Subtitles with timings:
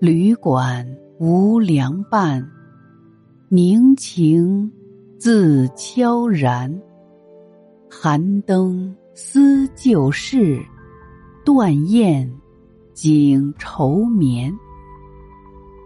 [0.00, 0.86] 旅馆
[1.18, 2.46] 无凉伴，
[3.48, 4.70] 凝情
[5.18, 6.82] 自悄然。
[7.88, 10.60] 寒灯思旧事，
[11.44, 12.30] 断雁
[12.92, 14.52] 惊愁眠。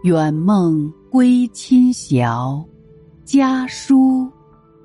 [0.04, 2.64] 远梦归亲晓，
[3.24, 4.28] 家书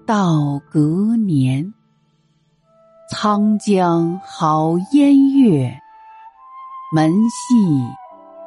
[0.05, 1.73] 到隔年。
[3.11, 5.73] 沧江好烟月，
[6.93, 7.55] 门系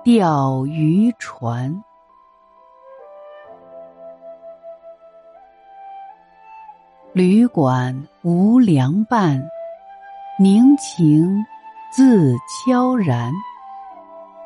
[0.06, 1.82] 钓鱼船。
[7.12, 9.42] 旅馆无凉伴，
[10.38, 11.44] 凝情
[11.90, 13.32] 自悄然。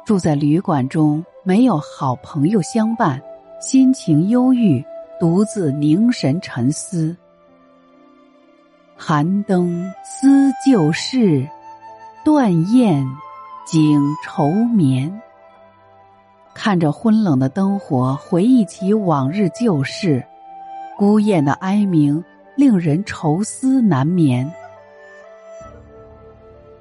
[0.07, 3.21] 住在旅馆中，没有好朋友相伴，
[3.61, 4.83] 心情忧郁，
[5.21, 7.15] 独自凝神沉思。
[8.97, 11.47] 寒灯思旧事，
[12.25, 13.07] 断雁
[13.67, 15.21] 惊愁眠。
[16.55, 20.25] 看着昏冷的灯火，回忆起往日旧事，
[20.97, 22.23] 孤雁的哀鸣
[22.57, 24.51] 令人愁思难眠。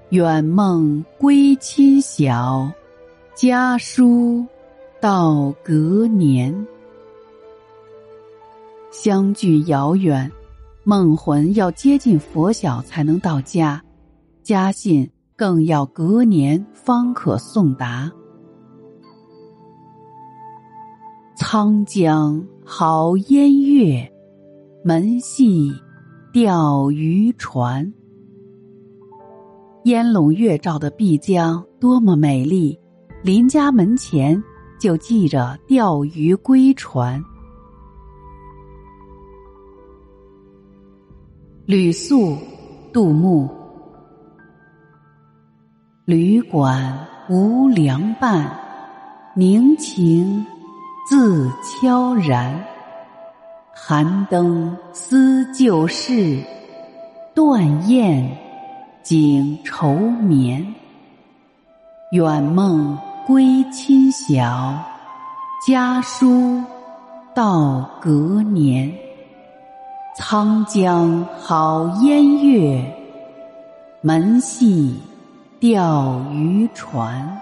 [0.09, 2.72] 远梦归亲晓，
[3.36, 4.45] 家书
[5.00, 6.67] 到隔年。
[8.92, 10.31] 相距遥远。
[10.86, 13.80] 梦魂要接近佛晓才能到家，
[14.42, 18.12] 家信更要隔年方可送达。
[21.52, 24.08] 沧江好烟月，
[24.84, 25.74] 门系
[26.32, 27.92] 钓鱼船。
[29.86, 32.80] 烟笼月照的碧江多么美丽，
[33.24, 34.40] 邻家门前
[34.80, 37.20] 就系着钓鱼归船。
[41.66, 42.38] 旅宿，
[42.94, 43.50] 杜牧。
[46.06, 48.56] 旅馆无凉伴，
[49.36, 50.46] 凝情
[51.08, 52.66] 自悄然。
[53.74, 56.44] 寒灯思旧事，
[57.34, 58.38] 断雁
[59.02, 60.76] 惊愁眠。
[62.12, 64.78] 远梦归亲晓，
[65.66, 66.64] 家书
[67.34, 68.92] 到隔年。
[70.18, 72.84] 沧江好烟月，
[74.02, 75.00] 门系
[75.60, 77.42] 钓鱼船。